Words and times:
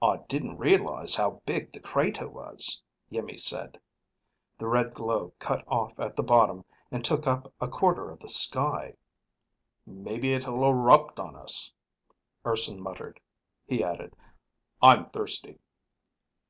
"I 0.00 0.16
didn't 0.30 0.56
realize 0.56 1.16
how 1.16 1.42
big 1.44 1.70
the 1.72 1.80
crater 1.80 2.26
was," 2.30 2.80
Iimmi 3.12 3.38
said. 3.38 3.78
The 4.56 4.66
red 4.66 4.94
glow 4.94 5.34
cut 5.38 5.64
off 5.68 6.00
at 6.00 6.16
the 6.16 6.22
bottom 6.22 6.64
and 6.90 7.04
took 7.04 7.26
up 7.26 7.52
a 7.60 7.68
quarter 7.68 8.10
of 8.10 8.20
the 8.20 8.28
sky. 8.30 8.94
"Maybe 9.84 10.32
it'll 10.32 10.64
erupt 10.66 11.20
on 11.20 11.36
us," 11.36 11.74
Urson 12.46 12.80
muttered. 12.80 13.20
He 13.66 13.84
added, 13.84 14.16
"I'm 14.80 15.10
thirsty." 15.10 15.58